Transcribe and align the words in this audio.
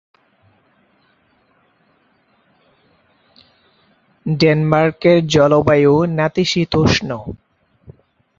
ডেনমার্কের 4.25 5.17
জলবায়ু 5.27 5.93
নাতিশীতোষ্ণ। 6.17 7.09